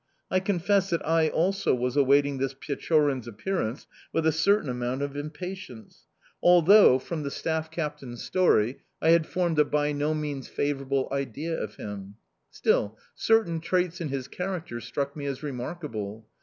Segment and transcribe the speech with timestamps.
[0.31, 5.15] I confess that I also was awaiting this Pechorin's appearance with a certain amount of
[5.15, 6.07] impatience
[6.41, 11.55] although, from the staff captain's story, I had formed a by no means favourable idea
[11.55, 12.15] of him.
[12.49, 16.27] Still, certain traits in his character struck me as remarkable.